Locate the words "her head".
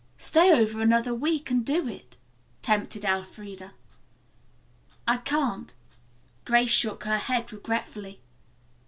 7.03-7.53